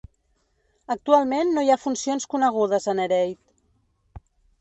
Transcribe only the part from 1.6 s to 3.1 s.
hi ha funcions conegudes a